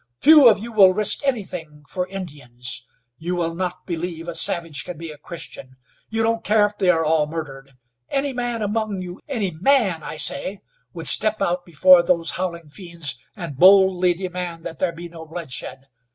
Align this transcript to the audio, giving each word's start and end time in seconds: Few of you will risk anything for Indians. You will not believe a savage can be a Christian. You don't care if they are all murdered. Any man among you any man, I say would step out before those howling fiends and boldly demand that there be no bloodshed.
Few 0.19 0.49
of 0.49 0.57
you 0.57 0.71
will 0.71 0.95
risk 0.95 1.23
anything 1.23 1.83
for 1.87 2.07
Indians. 2.07 2.87
You 3.19 3.35
will 3.35 3.53
not 3.53 3.85
believe 3.85 4.27
a 4.27 4.33
savage 4.33 4.83
can 4.83 4.97
be 4.97 5.11
a 5.11 5.17
Christian. 5.19 5.75
You 6.09 6.23
don't 6.23 6.43
care 6.43 6.65
if 6.65 6.79
they 6.79 6.89
are 6.89 7.05
all 7.05 7.27
murdered. 7.27 7.73
Any 8.09 8.33
man 8.33 8.63
among 8.63 9.03
you 9.03 9.19
any 9.27 9.51
man, 9.51 10.01
I 10.01 10.17
say 10.17 10.61
would 10.91 11.05
step 11.05 11.39
out 11.39 11.67
before 11.67 12.01
those 12.01 12.31
howling 12.31 12.69
fiends 12.69 13.15
and 13.35 13.57
boldly 13.59 14.15
demand 14.15 14.65
that 14.65 14.79
there 14.79 14.91
be 14.91 15.07
no 15.07 15.23
bloodshed. 15.23 15.87